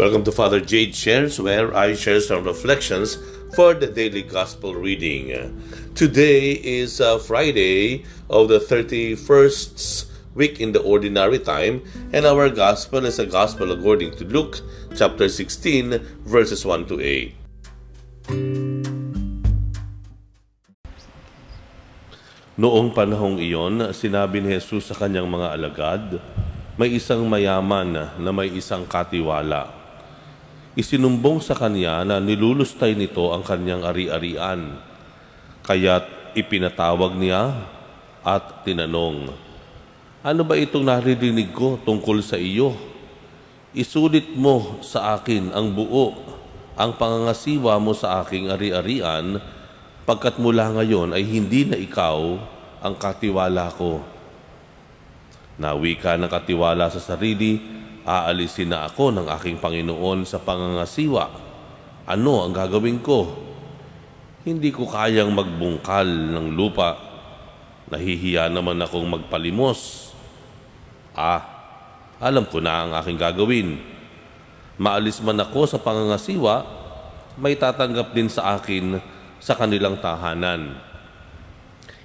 Welcome 0.00 0.24
to 0.24 0.32
Father 0.32 0.64
Jade 0.64 0.96
Shares, 0.96 1.36
where 1.36 1.76
I 1.76 1.92
share 1.92 2.24
some 2.24 2.48
reflections 2.48 3.20
for 3.52 3.76
the 3.76 3.84
daily 3.84 4.24
gospel 4.24 4.72
reading. 4.72 5.28
Today 5.92 6.56
is 6.56 7.04
uh, 7.04 7.20
Friday 7.20 8.08
of 8.32 8.48
the 8.48 8.64
31st 8.64 10.08
week 10.32 10.56
in 10.56 10.72
the 10.72 10.80
ordinary 10.80 11.36
time, 11.36 11.84
and 12.16 12.24
our 12.24 12.48
gospel 12.48 13.04
is 13.04 13.20
a 13.20 13.28
gospel 13.28 13.76
according 13.76 14.16
to 14.16 14.24
Luke 14.24 14.64
chapter 14.96 15.28
16, 15.28 16.00
verses 16.24 16.64
1 16.64 16.88
to 16.88 16.96
8. 16.96 17.36
Noong 22.56 22.96
panahong 22.96 23.36
iyon, 23.36 23.92
sinabi 23.92 24.40
ni 24.40 24.56
Jesus 24.56 24.88
sa 24.88 24.96
kanyang 24.96 25.28
mga 25.28 25.60
alagad, 25.60 26.24
may 26.80 26.88
isang 26.88 27.28
mayaman 27.28 28.16
na 28.16 28.30
may 28.32 28.48
isang 28.48 28.88
katiwala 28.88 29.79
isinumbong 30.78 31.42
sa 31.42 31.58
kanya 31.58 32.06
na 32.06 32.22
nilulustay 32.22 32.94
nito 32.94 33.34
ang 33.34 33.42
kanyang 33.42 33.82
ari-arian. 33.82 34.78
Kaya't 35.66 36.34
ipinatawag 36.38 37.18
niya 37.18 37.66
at 38.22 38.62
tinanong, 38.62 39.32
Ano 40.20 40.44
ba 40.44 40.52
itong 40.52 40.84
naririnig 40.84 41.48
ko 41.56 41.80
tungkol 41.80 42.20
sa 42.20 42.36
iyo? 42.36 42.76
Isulit 43.72 44.36
mo 44.36 44.82
sa 44.84 45.16
akin 45.16 45.48
ang 45.56 45.72
buo, 45.72 46.12
ang 46.76 46.92
pangangasiwa 46.92 47.80
mo 47.80 47.96
sa 47.96 48.20
aking 48.20 48.52
ari-arian, 48.52 49.40
pagkat 50.04 50.36
mula 50.36 50.76
ngayon 50.76 51.16
ay 51.16 51.24
hindi 51.24 51.64
na 51.64 51.80
ikaw 51.80 52.36
ang 52.84 52.94
katiwala 53.00 53.72
ko. 53.72 54.04
Nawi 55.56 55.96
ka 55.96 56.20
ng 56.20 56.28
katiwala 56.28 56.92
sa 56.92 57.00
sarili, 57.00 57.79
aalisin 58.04 58.72
na 58.72 58.88
ako 58.88 59.12
ng 59.12 59.26
aking 59.40 59.60
Panginoon 59.60 60.24
sa 60.24 60.40
pangangasiwa. 60.40 61.28
Ano 62.08 62.44
ang 62.44 62.52
gagawin 62.56 63.00
ko? 63.04 63.28
Hindi 64.40 64.72
ko 64.72 64.88
kayang 64.88 65.30
magbungkal 65.36 66.08
ng 66.08 66.56
lupa. 66.56 66.96
Nahihiya 67.92 68.48
naman 68.48 68.80
akong 68.80 69.04
magpalimos. 69.04 70.10
Ah, 71.12 71.44
alam 72.22 72.48
ko 72.48 72.62
na 72.62 72.88
ang 72.88 72.92
aking 73.04 73.18
gagawin. 73.20 73.80
Maalis 74.80 75.20
man 75.20 75.36
ako 75.36 75.68
sa 75.68 75.76
pangangasiwa, 75.76 76.64
may 77.36 77.52
tatanggap 77.52 78.16
din 78.16 78.32
sa 78.32 78.56
akin 78.56 78.96
sa 79.36 79.52
kanilang 79.52 80.00
tahanan. 80.00 80.76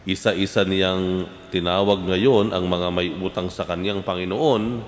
Isa-isa 0.05 0.67
niyang 0.67 1.25
tinawag 1.49 2.03
ngayon 2.05 2.53
ang 2.53 2.67
mga 2.69 2.87
may 2.93 3.09
utang 3.15 3.49
sa 3.49 3.65
kanyang 3.65 4.05
Panginoon 4.05 4.83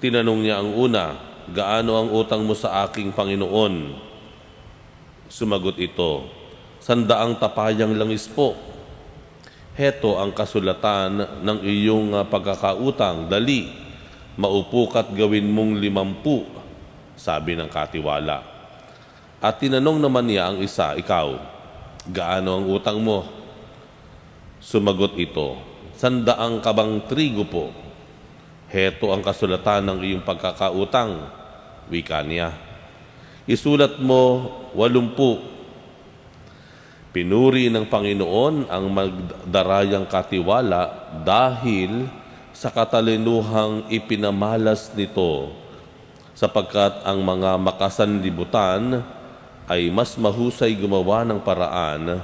Tinanong 0.00 0.40
niya 0.40 0.64
ang 0.64 0.72
una, 0.72 1.12
gaano 1.52 1.92
ang 2.00 2.08
utang 2.08 2.40
mo 2.40 2.56
sa 2.56 2.88
aking 2.88 3.12
Panginoon? 3.12 4.00
Sumagot 5.28 5.76
ito, 5.76 6.24
sandaang 6.80 7.36
tapayang 7.36 7.92
langis 7.92 8.24
po. 8.24 8.56
Heto 9.76 10.16
ang 10.16 10.32
kasulatan 10.32 11.44
ng 11.44 11.58
iyong 11.60 12.16
ah, 12.16 12.24
pagkakautang. 12.24 13.28
Dali, 13.28 13.68
maupo 14.40 14.88
ka't 14.88 15.12
gawin 15.12 15.44
mong 15.52 15.76
limampu, 15.76 16.48
sabi 17.12 17.52
ng 17.52 17.68
katiwala. 17.68 18.40
At 19.36 19.60
tinanong 19.60 20.00
naman 20.00 20.32
niya 20.32 20.48
ang 20.48 20.64
isa, 20.64 20.96
ikaw, 20.96 21.36
gaano 22.08 22.56
ang 22.56 22.66
utang 22.72 22.96
mo? 23.04 23.28
Sumagot 24.64 25.12
ito, 25.20 25.60
sandaang 26.00 26.64
kabang 26.64 27.04
trigo 27.04 27.44
po. 27.44 27.89
Heto 28.70 29.10
ang 29.10 29.18
kasulatan 29.18 29.82
ng 29.82 29.98
iyong 29.98 30.22
pagkakautang, 30.22 31.26
wika 31.90 32.22
niya. 32.22 32.54
Isulat 33.50 33.98
mo 33.98 34.46
walumpu. 34.78 35.42
Pinuri 37.10 37.66
ng 37.66 37.90
Panginoon 37.90 38.70
ang 38.70 38.84
magdarayang 38.94 40.06
katiwala 40.06 41.10
dahil 41.26 42.06
sa 42.54 42.70
katalinuhang 42.70 43.90
ipinamalas 43.90 44.94
nito 44.94 45.50
sapagkat 46.38 47.02
ang 47.02 47.18
mga 47.26 47.58
makasanlibutan 47.58 49.02
ay 49.66 49.90
mas 49.90 50.14
mahusay 50.14 50.78
gumawa 50.78 51.26
ng 51.26 51.42
paraan 51.42 52.22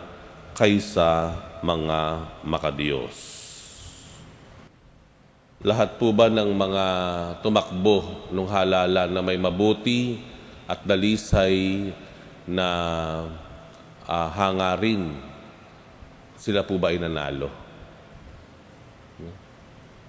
kaysa 0.55 1.35
mga 1.59 2.23
makadiyos. 2.47 3.36
Lahat 5.67 5.99
po 5.99 6.15
ba 6.15 6.31
ng 6.31 6.55
mga 6.55 6.85
tumakbo 7.43 8.31
nung 8.31 8.47
halalan 8.47 9.11
na 9.11 9.19
may 9.19 9.35
mabuti 9.35 10.15
at 10.63 10.87
dalisay 10.87 11.91
na 12.47 12.69
uh, 14.07 14.29
hangarin, 14.31 15.11
sila 16.39 16.63
po 16.63 16.79
ba 16.79 16.95
ay 16.95 17.03
nanalo? 17.03 17.51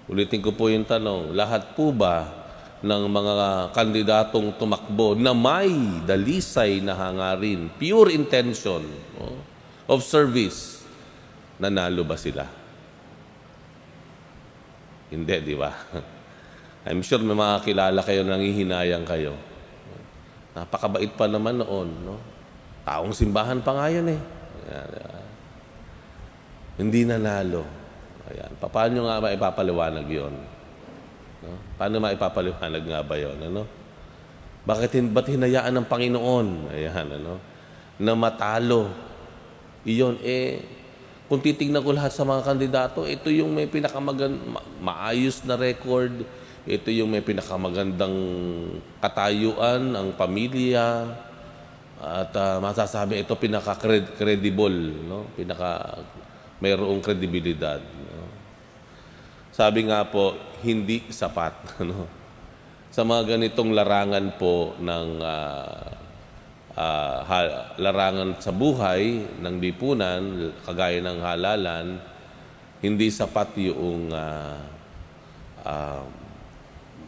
Ulitin 0.06 0.38
ko 0.38 0.54
po 0.54 0.70
yung 0.70 0.86
tanong, 0.86 1.34
lahat 1.34 1.74
po 1.74 1.90
ba 1.90 2.30
ng 2.78 3.10
mga 3.10 3.74
kandidatong 3.74 4.54
tumakbo 4.62 5.18
na 5.18 5.34
may 5.34 5.74
dalisay 6.06 6.78
na 6.78 6.94
hangarin, 6.94 7.66
pure 7.74 8.14
intention 8.14 8.86
no, 9.18 9.42
of 9.90 10.06
service, 10.06 10.86
nanalo 11.58 12.06
ba 12.06 12.14
sila? 12.14 12.67
Hindi, 15.08 15.34
di 15.44 15.56
ba? 15.56 15.72
I'm 16.88 17.04
sure 17.04 17.20
may 17.20 17.36
mga 17.36 17.64
kilala 17.64 18.00
kayo, 18.00 18.24
nangihinayang 18.24 19.04
kayo. 19.04 19.36
Napakabait 20.56 21.12
pa 21.16 21.28
naman 21.28 21.60
noon, 21.60 21.88
no? 22.04 22.16
Taong 22.88 23.12
simbahan 23.12 23.60
pa 23.60 23.76
nga 23.76 23.86
yun 23.92 24.08
eh. 24.08 24.20
Ayan, 24.68 24.90
ayan. 24.96 25.26
Hindi 26.78 27.00
nanalo. 27.04 27.62
Ayan. 28.32 28.52
Paano 28.56 28.98
nga 29.04 29.20
ba 29.20 29.34
ipapaliwanag 29.34 30.06
yun? 30.08 30.34
No? 31.44 31.52
Paano 31.76 32.00
maipapaliwanag 32.00 32.84
nga 32.86 33.00
ba 33.04 33.14
yun? 33.20 33.36
Ano? 33.44 33.62
Bakit 34.64 35.00
ba't 35.12 35.28
hinayaan 35.28 35.74
ng 35.76 35.86
Panginoon? 35.88 36.48
Ayan, 36.72 37.08
ano? 37.18 37.40
Na 38.00 38.12
matalo. 38.16 38.88
Iyon, 39.84 40.20
eh, 40.24 40.64
kung 41.28 41.44
titingnan 41.44 41.84
ko 41.84 41.92
lahat 41.92 42.16
sa 42.16 42.24
mga 42.24 42.40
kandidato, 42.40 43.04
ito 43.04 43.28
yung 43.28 43.52
may 43.52 43.68
pinakamagan 43.68 44.32
ma- 44.48 44.64
maayos 44.80 45.44
na 45.44 45.60
record, 45.60 46.24
ito 46.64 46.88
yung 46.88 47.12
may 47.12 47.20
pinakamagandang 47.20 48.16
katayuan, 49.04 49.92
ang 49.92 50.08
pamilya, 50.16 51.04
at 52.00 52.32
uh, 52.32 52.56
masasabi 52.64 53.20
ito 53.20 53.36
pinaka-credible, 53.36 54.78
no? 55.04 55.28
pinaka 55.36 56.00
mayroong 56.64 57.04
kredibilidad. 57.04 57.82
No? 57.82 58.24
Sabi 59.52 59.90
nga 59.90 60.08
po, 60.08 60.32
hindi 60.64 61.04
sapat. 61.12 61.54
No? 61.88 62.08
Sa 62.88 63.04
mga 63.04 63.36
ganitong 63.36 63.76
larangan 63.76 64.32
po 64.40 64.72
ng 64.80 65.08
uh, 65.20 65.97
uh, 66.78 67.18
larangan 67.74 68.38
sa 68.38 68.54
buhay 68.54 69.26
ng 69.42 69.54
lipunan, 69.58 70.54
kagaya 70.62 71.02
ng 71.02 71.18
halalan, 71.18 71.86
hindi 72.78 73.10
sapat 73.10 73.58
yung 73.58 74.14
uh, 74.14 74.58
uh, 75.66 76.02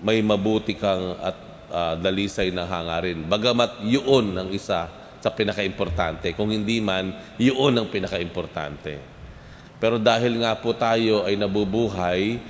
may 0.02 0.18
mabuti 0.24 0.74
kang 0.74 1.14
at 1.22 1.36
uh, 1.70 1.94
dalisay 1.94 2.50
na 2.50 2.66
hangarin. 2.66 3.22
Bagamat 3.30 3.86
yun 3.86 4.34
ang 4.34 4.50
isa 4.50 4.90
sa 5.20 5.30
pinaka-importante. 5.30 6.32
Kung 6.34 6.50
hindi 6.50 6.82
man, 6.82 7.14
yun 7.38 7.76
ang 7.76 7.86
pinaka-importante. 7.86 8.98
Pero 9.78 10.00
dahil 10.00 10.40
nga 10.42 10.56
po 10.58 10.74
tayo 10.74 11.24
ay 11.24 11.38
nabubuhay 11.38 12.40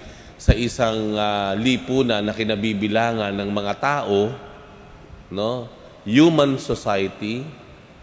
sa 0.41 0.57
isang 0.57 1.19
uh, 1.19 1.53
lipunan 1.59 2.25
na 2.25 2.33
kinabibilangan 2.33 3.35
ng 3.35 3.51
mga 3.53 3.75
tao, 3.77 4.33
no? 5.29 5.80
Human 6.05 6.57
society, 6.57 7.45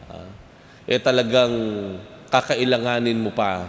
uh, 0.09 0.29
eh 0.85 1.01
talagang 1.01 1.53
kakailanganin 2.27 3.17
mo 3.17 3.31
pa 3.31 3.65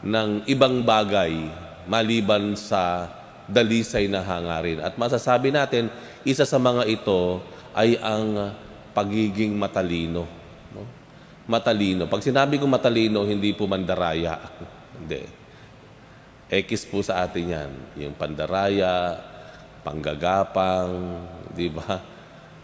ng 0.00 0.46
ibang 0.46 0.80
bagay 0.84 1.50
maliban 1.86 2.54
sa 2.58 3.10
dalisay 3.46 4.10
na 4.10 4.22
hangarin. 4.22 4.82
At 4.82 4.98
masasabi 4.98 5.54
natin, 5.54 5.88
isa 6.26 6.42
sa 6.42 6.58
mga 6.58 6.86
ito 6.90 7.40
ay 7.72 7.94
ang 8.02 8.54
pagiging 8.90 9.54
matalino. 9.54 10.26
No? 10.74 10.82
Matalino. 11.46 12.10
Pag 12.10 12.26
sinabi 12.26 12.58
ko 12.58 12.66
matalino, 12.66 13.22
hindi 13.22 13.54
po 13.54 13.70
mandaraya. 13.70 14.34
hindi. 14.98 15.22
X 16.50 16.86
po 16.86 17.02
sa 17.02 17.22
atin 17.22 17.44
yan. 17.46 17.70
Yung 18.02 18.14
pandaraya, 18.18 19.18
panggagapang, 19.86 20.90
di 21.54 21.70
ba? 21.70 22.15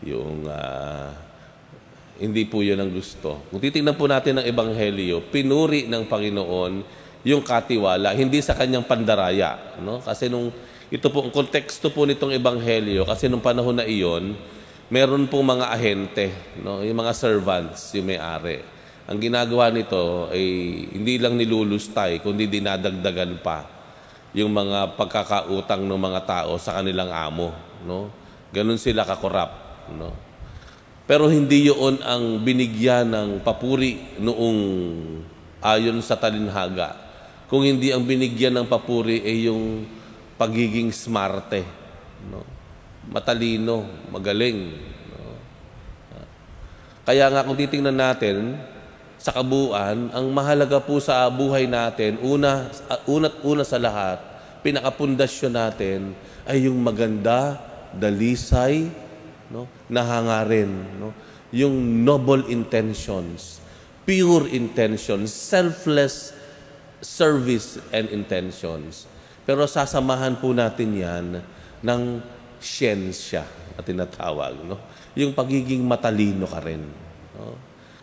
Yung 0.03 0.47
uh, 0.47 1.09
hindi 2.23 2.47
po 2.47 2.63
yun 2.63 2.79
ang 2.79 2.91
gusto. 2.93 3.43
Kung 3.51 3.59
titingnan 3.59 3.99
po 3.99 4.07
natin 4.07 4.39
ang 4.39 4.47
Ebanghelyo, 4.47 5.27
pinuri 5.33 5.91
ng 5.91 6.07
Panginoon 6.07 6.73
yung 7.23 7.43
katiwala, 7.43 8.15
hindi 8.15 8.43
sa 8.43 8.55
kanyang 8.55 8.87
pandaraya. 8.87 9.79
No? 9.79 10.03
Kasi 10.03 10.27
nung, 10.27 10.51
ito 10.91 11.07
po, 11.11 11.23
ang 11.23 11.33
konteksto 11.35 11.95
po 11.95 12.03
nitong 12.03 12.35
Ebanghelyo, 12.35 13.07
kasi 13.07 13.31
nung 13.31 13.43
panahon 13.43 13.79
na 13.79 13.87
iyon, 13.87 14.35
meron 14.91 15.31
pong 15.31 15.57
mga 15.57 15.67
ahente, 15.71 16.35
no? 16.61 16.83
yung 16.83 16.99
mga 16.99 17.15
servants, 17.15 17.95
yung 17.95 18.11
may-ari. 18.11 18.63
Ang 19.07 19.19
ginagawa 19.19 19.71
nito 19.71 20.31
ay 20.31 20.45
hindi 20.95 21.19
lang 21.19 21.39
nilulustay, 21.39 22.23
kundi 22.23 22.47
dinadagdagan 22.51 23.39
pa 23.43 23.67
yung 24.33 24.49
mga 24.49 24.97
pagkakautang 24.97 25.85
ng 25.85 26.01
mga 26.01 26.21
tao 26.25 26.57
sa 26.57 26.81
kanilang 26.81 27.13
amo. 27.13 27.53
No? 27.85 28.09
Ganun 28.51 28.81
sila 28.81 29.05
kakorap. 29.05 29.62
No? 29.97 30.13
Pero 31.05 31.29
hindi 31.29 31.69
yun 31.69 32.01
ang 32.01 32.41
binigyan 32.41 33.11
ng 33.11 33.31
papuri 33.43 34.17
noong 34.23 34.61
ayon 35.61 35.99
sa 36.01 36.17
talinhaga. 36.17 36.97
Kung 37.51 37.67
hindi 37.67 37.93
ang 37.93 38.07
binigyan 38.07 38.57
ng 38.57 38.67
papuri 38.71 39.21
ay 39.21 39.51
yung 39.51 39.85
pagiging 40.41 40.89
smarte. 40.89 41.63
No? 42.27 42.63
matalino, 43.11 43.89
magaling. 44.13 44.79
No? 45.11 45.35
Kaya 47.03 47.27
nga 47.33 47.43
kung 47.43 47.59
titingnan 47.59 47.97
natin, 47.97 48.55
sa 49.19 49.31
kabuuan, 49.31 50.11
ang 50.11 50.27
mahalaga 50.35 50.83
po 50.83 50.99
sa 50.99 51.27
buhay 51.31 51.67
natin, 51.71 52.19
una, 52.23 52.71
una't 53.07 53.39
una 53.47 53.63
sa 53.63 53.79
lahat, 53.79 54.19
pinakapundasyon 54.67 55.55
natin 55.55 56.01
ay 56.43 56.67
yung 56.67 56.79
maganda, 56.83 57.59
dalisay, 57.95 58.91
no? 59.53 59.69
nahangarin. 59.93 60.73
No? 60.97 61.13
Yung 61.53 62.03
noble 62.03 62.49
intentions, 62.49 63.61
pure 64.09 64.49
intentions, 64.49 65.29
selfless 65.29 66.33
service 67.05 67.77
and 67.93 68.09
intentions. 68.09 69.05
Pero 69.45 69.69
sasamahan 69.69 70.41
po 70.41 70.57
natin 70.57 70.91
yan 70.97 71.27
ng 71.85 72.03
siyensya 72.63 73.45
na 73.77 73.83
tinatawag. 73.85 74.65
No? 74.65 74.81
Yung 75.13 75.37
pagiging 75.37 75.85
matalino 75.85 76.49
ka 76.49 76.65
rin. 76.65 76.89
No? 77.37 77.59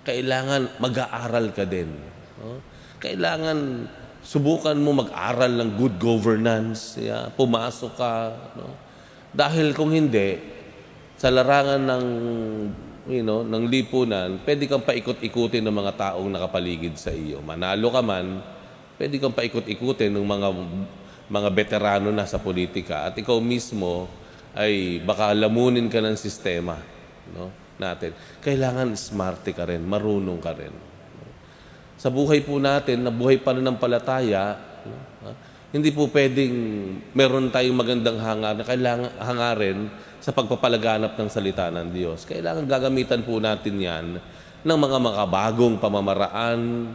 Kailangan 0.05 0.77
mag-aaral 0.77 1.49
ka 1.55 1.65
din. 1.65 1.89
No? 2.37 2.61
Kailangan 3.01 3.87
subukan 4.19 4.77
mo 4.77 4.93
mag-aral 4.93 5.57
ng 5.57 5.69
good 5.79 5.95
governance. 5.97 6.99
Yeah? 6.99 7.31
Pumasok 7.33 7.93
ka. 7.97 8.13
No? 8.59 8.69
Dahil 9.31 9.71
kung 9.71 9.95
hindi, 9.95 10.58
sa 11.19 11.27
larangan 11.27 11.83
ng 11.83 12.05
you 13.11 13.25
know, 13.25 13.43
ng 13.43 13.67
lipunan, 13.67 14.39
pwede 14.47 14.69
kang 14.69 14.85
paikot-ikutin 14.85 15.65
ng 15.65 15.75
mga 15.75 15.93
taong 15.97 16.29
nakapaligid 16.31 16.95
sa 16.95 17.11
iyo. 17.11 17.43
Manalo 17.43 17.91
ka 17.91 17.99
man, 17.99 18.39
pwede 18.95 19.19
kang 19.19 19.35
paikot-ikutin 19.35 20.15
ng 20.15 20.23
mga 20.23 20.47
mga 21.29 21.49
veterano 21.53 22.09
na 22.09 22.25
sa 22.25 22.41
politika 22.41 23.05
at 23.05 23.13
ikaw 23.19 23.37
mismo 23.37 24.09
ay 24.57 25.03
baka 25.03 25.29
lamunin 25.35 25.91
ka 25.91 26.01
ng 26.01 26.17
sistema 26.17 26.79
no, 27.35 27.53
natin. 27.77 28.15
Kailangan 28.39 28.95
smarte 28.95 29.51
ka 29.51 29.67
rin, 29.67 29.83
marunong 29.83 30.39
ka 30.39 30.55
rin. 30.55 30.73
Sa 31.99 32.07
buhay 32.07 32.39
po 32.47 32.57
natin, 32.63 33.03
na 33.03 33.11
buhay 33.11 33.43
pa 33.43 33.51
rin 33.51 33.65
ng 33.67 33.75
palataya, 33.75 34.55
no? 34.87 35.48
Hindi 35.69 35.93
po 35.93 36.09
pwedeng 36.09 36.55
meron 37.13 37.53
tayong 37.53 37.77
magandang 37.77 38.17
hangar 38.17 38.57
na 38.57 38.65
kailangan 38.65 39.11
hangarin 39.21 39.79
sa 40.17 40.33
pagpapalaganap 40.33 41.13
ng 41.13 41.29
salita 41.29 41.69
ng 41.69 41.93
Diyos. 41.93 42.25
Kailangan 42.25 42.65
gagamitan 42.65 43.21
po 43.21 43.37
natin 43.37 43.75
yan 43.77 44.05
ng 44.65 44.77
mga 44.77 44.97
makabagong 44.97 45.77
pamamaraan 45.77 46.89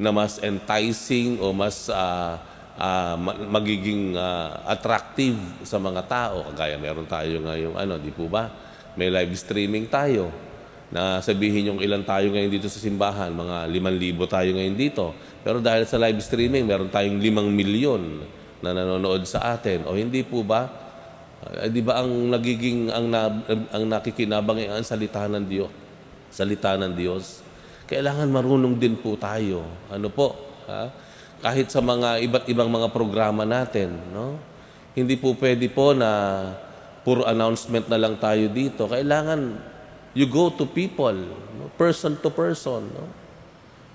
na 0.00 0.10
mas 0.12 0.40
enticing 0.40 1.38
o 1.44 1.52
mas 1.52 1.92
uh, 1.92 2.40
uh, 2.80 3.16
magiging 3.52 4.16
uh, 4.16 4.64
attractive 4.64 5.36
sa 5.62 5.76
mga 5.76 6.02
tao. 6.08 6.42
Kagaya 6.52 6.80
meron 6.80 7.06
tayo 7.06 7.36
ngayong 7.44 7.76
ano, 7.76 8.00
di 8.00 8.10
po 8.10 8.32
ba? 8.32 8.48
May 8.96 9.12
live 9.12 9.36
streaming 9.36 9.92
tayo 9.92 10.45
na 10.86 11.18
sabihin 11.18 11.74
yung 11.74 11.80
ilan 11.82 12.06
tayo 12.06 12.30
ngayon 12.30 12.50
dito 12.50 12.70
sa 12.70 12.78
simbahan, 12.78 13.34
mga 13.34 13.66
5,000 13.68 14.26
tayo 14.30 14.50
ngayon 14.54 14.76
dito. 14.78 15.04
Pero 15.42 15.58
dahil 15.58 15.82
sa 15.84 15.98
live 15.98 16.22
streaming, 16.22 16.66
meron 16.66 16.90
tayong 16.90 17.18
5 17.18 17.50
milyon 17.50 18.02
na 18.62 18.70
nanonood 18.70 19.26
sa 19.26 19.54
atin. 19.54 19.84
O 19.86 19.98
hindi 19.98 20.22
po 20.22 20.46
ba? 20.46 20.70
Uh, 21.42 21.66
di 21.68 21.82
ba 21.82 22.00
ang 22.00 22.10
nagiging 22.30 22.88
ang 22.88 23.06
na, 23.10 23.28
ang 23.74 23.84
nakikinabang 23.86 24.62
ay 24.62 24.68
ang 24.70 24.86
salita 24.86 25.26
ng 25.26 25.44
Diyos? 25.44 25.70
Salita 26.30 26.78
ng 26.78 26.92
Diyos. 26.94 27.42
Kailangan 27.86 28.30
marunong 28.30 28.78
din 28.78 28.98
po 28.98 29.14
tayo. 29.18 29.66
Ano 29.90 30.10
po? 30.10 30.34
Ha? 30.66 31.06
kahit 31.44 31.68
sa 31.68 31.84
mga 31.84 32.24
iba't 32.24 32.44
ibang 32.48 32.70
mga 32.72 32.88
programa 32.92 33.44
natin, 33.44 33.92
no? 34.12 34.40
Hindi 34.96 35.20
po 35.20 35.36
pwede 35.36 35.68
po 35.68 35.92
na 35.92 36.08
puro 37.04 37.28
announcement 37.28 37.84
na 37.92 38.00
lang 38.00 38.16
tayo 38.16 38.48
dito. 38.48 38.88
Kailangan 38.88 39.60
you 40.16 40.24
go 40.24 40.48
to 40.48 40.64
people, 40.64 41.12
no? 41.12 41.68
person 41.76 42.16
to 42.16 42.32
person, 42.32 42.88
no? 42.88 43.04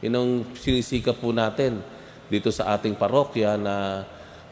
Yun 0.06 0.14
ang 0.14 0.30
sinisika 0.54 1.18
po 1.18 1.34
natin 1.34 1.82
dito 2.30 2.54
sa 2.54 2.78
ating 2.78 2.94
parokya 2.94 3.58
na 3.58 4.06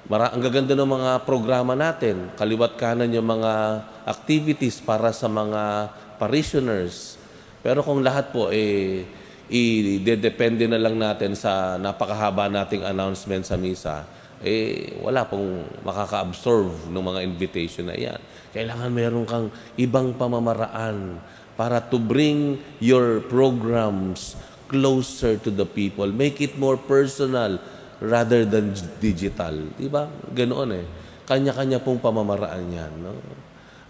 mara 0.09 0.33
ang 0.33 0.41
gaganda 0.41 0.73
ng 0.73 0.89
mga 0.89 1.11
programa 1.29 1.77
natin. 1.77 2.33
Kaliwat 2.37 2.77
kanan 2.77 3.13
yung 3.13 3.29
mga 3.29 3.85
activities 4.09 4.81
para 4.81 5.13
sa 5.13 5.29
mga 5.29 5.93
parishioners. 6.17 7.21
Pero 7.61 7.85
kung 7.85 8.01
lahat 8.01 8.33
po 8.33 8.49
eh 8.49 9.05
i-depende 9.49 10.69
na 10.69 10.77
lang 10.77 10.97
natin 10.97 11.33
sa 11.33 11.81
napakahaba 11.81 12.45
nating 12.49 12.85
announcement 12.85 13.45
sa 13.45 13.57
misa, 13.57 14.05
eh 14.39 14.95
wala 15.03 15.27
pong 15.27 15.67
makaka-absorb 15.83 16.91
ng 16.91 17.03
mga 17.03 17.19
invitation 17.23 17.91
na 17.91 17.97
yan. 17.97 18.19
Kailangan 18.55 18.89
meron 18.89 19.25
kang 19.27 19.47
ibang 19.75 20.15
pamamaraan 20.15 21.19
para 21.59 21.83
to 21.83 21.99
bring 21.99 22.55
your 22.79 23.19
programs 23.27 24.39
closer 24.71 25.35
to 25.35 25.51
the 25.51 25.67
people. 25.67 26.07
Make 26.07 26.39
it 26.39 26.55
more 26.55 26.79
personal 26.79 27.59
rather 27.99 28.47
than 28.47 28.71
digital. 29.03 29.53
Di 29.75 29.91
ba? 29.91 30.07
Ganoon 30.07 30.69
eh. 30.71 30.85
Kanya-kanya 31.27 31.83
pong 31.83 31.99
pamamaraan 31.99 32.65
yan. 32.71 32.93
No? 32.95 33.13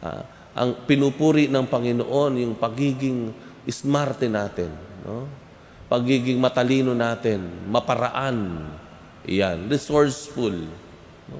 Ah, 0.01 0.23
ang 0.57 0.83
pinupuri 0.89 1.45
ng 1.45 1.69
Panginoon, 1.69 2.41
yung 2.41 2.55
pagiging 2.57 3.31
smarte 3.69 4.25
natin. 4.25 4.73
No? 5.05 5.39
pagiging 5.89 6.37
matalino 6.37 6.93
natin, 6.93 7.41
maparaan. 7.67 8.69
Iyan, 9.27 9.67
resourceful. 9.67 10.55
No? 11.27 11.39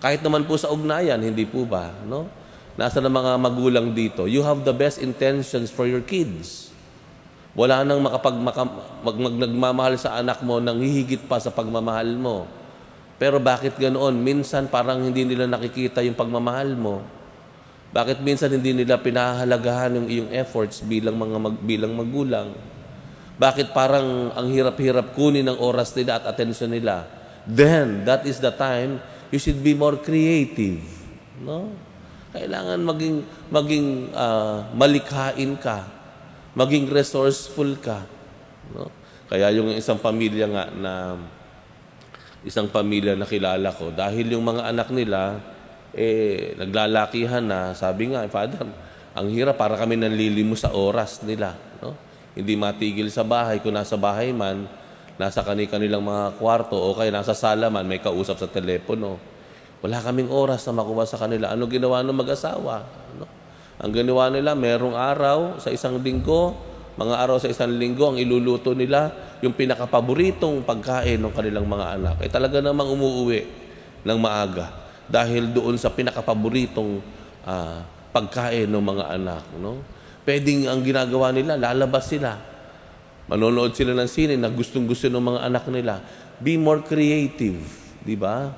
Kahit 0.00 0.24
naman 0.24 0.48
po 0.48 0.56
sa 0.56 0.72
ugnayan, 0.72 1.20
hindi 1.20 1.44
po 1.44 1.68
ba? 1.68 1.92
No? 2.08 2.26
Nasa 2.80 3.02
ng 3.02 3.12
mga 3.12 3.32
magulang 3.36 3.92
dito, 3.92 4.24
you 4.24 4.40
have 4.40 4.64
the 4.64 4.72
best 4.72 4.98
intentions 5.02 5.68
for 5.68 5.84
your 5.84 6.00
kids. 6.00 6.72
Wala 7.52 7.82
nang 7.82 8.00
makapag 8.00 8.38
maka, 8.38 8.62
mag, 9.02 9.16
mag, 9.18 9.36
nagmamahal 9.36 9.94
sa 9.98 10.16
anak 10.16 10.40
mo 10.40 10.62
nang 10.62 10.78
hihigit 10.78 11.26
pa 11.26 11.42
sa 11.42 11.50
pagmamahal 11.50 12.14
mo. 12.14 12.46
Pero 13.20 13.36
bakit 13.36 13.76
ganoon? 13.76 14.16
Minsan 14.16 14.70
parang 14.72 15.02
hindi 15.04 15.28
nila 15.28 15.44
nakikita 15.44 16.00
yung 16.00 16.16
pagmamahal 16.16 16.72
mo. 16.72 17.04
Bakit 17.90 18.22
minsan 18.22 18.54
hindi 18.54 18.70
nila 18.70 19.02
pinahahalagahan 19.02 19.98
yung 19.98 20.08
iyong 20.08 20.30
efforts 20.30 20.80
bilang 20.80 21.18
mga 21.18 21.36
mag, 21.36 21.56
bilang 21.58 21.92
magulang? 21.98 22.54
Bakit 23.34 23.74
parang 23.74 24.30
ang 24.30 24.46
hirap-hirap 24.46 25.12
kunin 25.18 25.44
ng 25.50 25.58
oras 25.58 25.90
nila 25.98 26.22
at 26.22 26.32
atensyon 26.32 26.70
nila? 26.70 27.19
Then, 27.48 28.04
that 28.04 28.26
is 28.28 28.40
the 28.40 28.52
time 28.52 29.00
you 29.32 29.38
should 29.40 29.60
be 29.60 29.72
more 29.72 29.96
creative. 30.00 30.80
No? 31.40 31.72
Kailangan 32.30 32.78
maging, 32.82 33.16
maging 33.50 33.86
uh, 34.14 34.70
malikhain 34.76 35.58
ka. 35.58 35.86
Maging 36.54 36.90
resourceful 36.90 37.78
ka. 37.80 38.04
No? 38.74 38.90
Kaya 39.30 39.50
yung 39.54 39.70
isang 39.74 39.98
pamilya 39.98 40.46
nga 40.50 40.64
na 40.74 40.92
isang 42.42 42.66
pamilya 42.66 43.14
na 43.14 43.28
kilala 43.28 43.70
ko, 43.70 43.92
dahil 43.92 44.32
yung 44.32 44.42
mga 44.42 44.72
anak 44.72 44.88
nila, 44.90 45.38
eh, 45.92 46.56
naglalakihan 46.56 47.44
na, 47.44 47.76
sabi 47.76 48.10
nga, 48.10 48.24
Father, 48.32 48.64
ang 49.12 49.26
hirap 49.28 49.58
para 49.60 49.76
kami 49.76 49.98
nanlilimo 49.98 50.56
sa 50.56 50.72
oras 50.72 51.20
nila. 51.20 51.54
No? 51.82 52.10
hindi 52.34 52.54
matigil 52.54 53.10
sa 53.10 53.26
bahay. 53.26 53.58
Kung 53.58 53.74
nasa 53.74 53.98
bahay 53.98 54.30
man, 54.30 54.66
nasa 55.20 55.44
kani-kanilang 55.44 56.00
mga 56.00 56.40
kwarto 56.40 56.80
o 56.80 56.96
kaya 56.96 57.12
nasa 57.12 57.36
sala 57.36 57.68
man, 57.68 57.84
may 57.84 58.00
kausap 58.00 58.40
sa 58.40 58.48
telepono. 58.48 59.20
Wala 59.84 60.00
kaming 60.00 60.32
oras 60.32 60.64
na 60.64 60.80
makuha 60.80 61.04
sa 61.04 61.20
kanila. 61.20 61.52
Ano 61.52 61.68
ginawa 61.68 62.00
ng 62.00 62.16
mag-asawa? 62.16 62.88
Ano? 62.88 63.28
Ang 63.84 63.90
ginawa 63.92 64.32
nila, 64.32 64.56
merong 64.56 64.96
araw 64.96 65.60
sa 65.60 65.68
isang 65.68 66.00
linggo, 66.00 66.56
mga 66.96 67.16
araw 67.20 67.36
sa 67.36 67.52
isang 67.52 67.76
linggo, 67.76 68.12
ang 68.12 68.16
iluluto 68.16 68.72
nila, 68.72 69.12
yung 69.44 69.52
pinakapaboritong 69.52 70.64
pagkain 70.64 71.20
ng 71.20 71.32
kanilang 71.36 71.68
mga 71.68 71.86
anak. 72.00 72.16
ay 72.24 72.28
talaga 72.32 72.64
namang 72.64 72.88
umuuwi 72.88 73.40
ng 74.04 74.18
maaga 74.20 74.72
dahil 75.08 75.52
doon 75.52 75.76
sa 75.76 75.92
pinakapaboritong 75.92 77.00
uh, 77.44 77.80
pagkain 78.12 78.68
ng 78.68 78.84
mga 78.84 79.04
anak. 79.20 79.44
No? 79.60 79.80
Pwedeng 80.24 80.68
ang 80.68 80.80
ginagawa 80.80 81.32
nila, 81.32 81.56
lalabas 81.56 82.08
sila. 82.08 82.49
Manonood 83.30 83.78
sila 83.78 83.94
ng 83.94 84.10
sine 84.10 84.34
na 84.34 84.50
gustong-gusto 84.50 85.06
ng 85.06 85.22
mga 85.22 85.40
anak 85.46 85.64
nila. 85.70 86.02
Be 86.42 86.58
more 86.58 86.82
creative, 86.82 87.62
di 88.02 88.18
ba? 88.18 88.50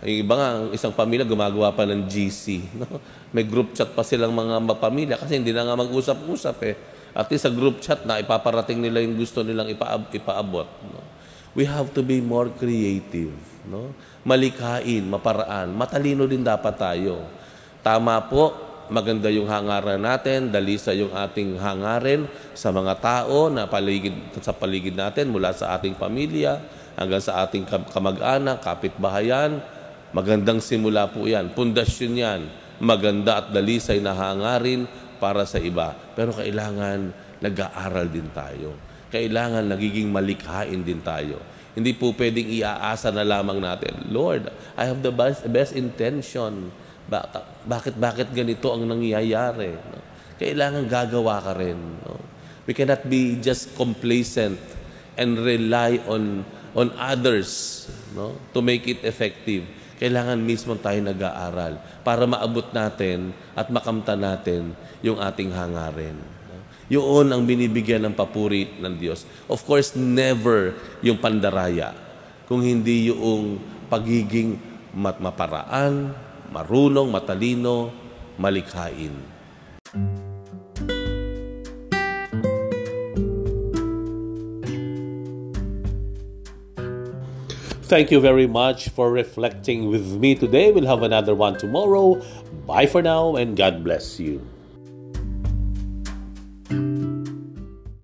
Yung 0.00 0.24
iba 0.24 0.34
nga, 0.40 0.48
ang 0.56 0.72
isang 0.72 0.92
pamilya 0.96 1.28
gumagawa 1.28 1.68
pa 1.76 1.84
ng 1.84 2.08
GC. 2.08 2.44
No? 2.80 2.96
May 3.28 3.44
group 3.44 3.76
chat 3.76 3.92
pa 3.92 4.00
silang 4.00 4.32
mga 4.32 4.64
pamilya 4.80 5.20
kasi 5.20 5.36
hindi 5.36 5.52
na 5.52 5.68
nga 5.68 5.76
mag-usap-usap 5.76 6.56
eh. 6.64 6.74
At 7.12 7.28
least 7.28 7.44
sa 7.44 7.52
group 7.52 7.84
chat 7.84 8.08
na 8.08 8.16
ipaparating 8.16 8.80
nila 8.80 9.04
yung 9.04 9.20
gusto 9.20 9.44
nilang 9.44 9.68
ipaab- 9.68 10.08
ipaabot. 10.12 10.68
No? 10.88 11.04
We 11.52 11.68
have 11.68 11.92
to 11.92 12.00
be 12.00 12.24
more 12.24 12.48
creative. 12.56 13.36
No? 13.68 13.92
Malikhain, 14.24 15.04
maparaan. 15.04 15.76
Matalino 15.76 16.24
din 16.24 16.40
dapat 16.40 16.72
tayo. 16.76 17.28
Tama 17.84 18.16
po, 18.32 18.65
maganda 18.88 19.30
yung 19.32 19.50
hangaran 19.50 20.00
natin, 20.00 20.50
dalisa 20.54 20.94
yung 20.94 21.10
ating 21.14 21.58
hangarin 21.58 22.26
sa 22.54 22.70
mga 22.70 22.94
tao 22.98 23.50
na 23.50 23.66
paligid, 23.66 24.14
sa 24.38 24.54
paligid 24.54 24.94
natin 24.94 25.30
mula 25.30 25.50
sa 25.54 25.74
ating 25.78 25.98
pamilya 25.98 26.62
hanggang 26.96 27.22
sa 27.22 27.44
ating 27.44 27.68
kamag-anak, 27.92 28.64
kapitbahayan. 28.64 29.60
Magandang 30.14 30.64
simula 30.64 31.10
po 31.10 31.28
yan. 31.28 31.52
Pundasyon 31.52 32.12
yan. 32.16 32.40
Maganda 32.80 33.44
at 33.44 33.46
dalisay 33.52 34.00
na 34.00 34.16
hangarin 34.16 34.88
para 35.20 35.44
sa 35.44 35.60
iba. 35.60 35.92
Pero 36.16 36.32
kailangan 36.32 37.12
nag-aaral 37.40 38.08
din 38.08 38.28
tayo. 38.32 38.76
Kailangan 39.12 39.64
nagiging 39.68 40.08
malikhain 40.08 40.80
din 40.80 41.00
tayo. 41.04 41.40
Hindi 41.76 41.92
po 41.92 42.16
pwedeng 42.16 42.48
iaasa 42.48 43.12
na 43.12 43.20
lamang 43.20 43.60
natin, 43.60 44.08
Lord, 44.08 44.48
I 44.80 44.88
have 44.88 45.04
the 45.04 45.12
best, 45.12 45.44
best 45.52 45.76
intention. 45.76 46.72
Bakit, 47.06 47.94
bakit 47.96 48.28
ganito 48.34 48.70
ang 48.74 48.86
nangyayari? 48.86 49.72
No? 49.74 49.98
Kailangan 50.36 50.84
gagawa 50.90 51.38
ka 51.42 51.52
rin. 51.54 51.78
No? 52.02 52.18
We 52.66 52.74
cannot 52.74 53.06
be 53.06 53.38
just 53.38 53.78
complacent 53.78 54.58
and 55.14 55.38
rely 55.38 56.02
on 56.10 56.42
on 56.76 56.92
others 57.00 57.88
no 58.12 58.36
to 58.52 58.60
make 58.60 58.84
it 58.84 59.00
effective 59.00 59.64
kailangan 59.96 60.36
mismo 60.36 60.76
tayo 60.76 61.00
nag-aaral 61.00 61.80
para 62.04 62.28
maabot 62.28 62.68
natin 62.76 63.32
at 63.56 63.72
makamta 63.72 64.12
natin 64.12 64.76
yung 65.00 65.16
ating 65.16 65.48
hangarin. 65.56 66.20
Yun 66.86 67.32
ang 67.32 67.42
binibigyan 67.42 68.04
ng 68.06 68.14
papuri 68.14 68.76
ng 68.78 68.94
Diyos. 68.94 69.26
Of 69.50 69.64
course, 69.66 69.96
never 69.98 70.76
yung 71.02 71.18
pandaraya. 71.18 71.96
Kung 72.46 72.62
hindi 72.62 73.10
yung 73.10 73.58
pagiging 73.90 74.60
mat 74.94 75.18
maparaan, 75.18 76.14
marunong, 76.52 77.10
matalino, 77.10 77.90
malikhain. 78.38 79.14
Thank 87.86 88.10
you 88.10 88.18
very 88.18 88.48
much 88.48 88.88
for 88.90 89.12
reflecting 89.12 89.86
with 89.88 90.18
me 90.18 90.34
today. 90.34 90.72
We'll 90.72 90.90
have 90.90 91.02
another 91.02 91.36
one 91.36 91.56
tomorrow. 91.56 92.20
Bye 92.66 92.86
for 92.86 93.00
now 93.00 93.36
and 93.36 93.56
God 93.56 93.84
bless 93.84 94.18
you. 94.18 94.42